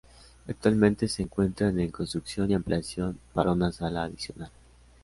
Actualmente 0.47 1.07
se 1.07 1.21
encuentran 1.21 1.79
en 1.79 1.91
construcción 1.91 2.49
y 2.49 2.55
ampliación 2.55 3.19
para 3.35 3.51
una 3.51 3.71
sala 3.71 4.05
adicional. 4.05 4.49